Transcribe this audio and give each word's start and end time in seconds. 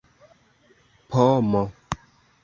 pomo 1.11 1.61